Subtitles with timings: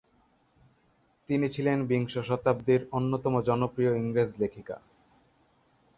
[1.29, 4.75] তিনি ছিলেন বিংশ শতাব্দীর অন্যতম জনপ্রিয় ইংরেজ লেখিকা।